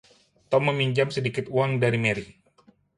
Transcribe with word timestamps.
Tom 0.55 0.63
meminjam 0.69 1.09
sedikit 1.15 1.45
uang 1.57 1.71
dari 1.83 1.99
Mary. 2.05 2.25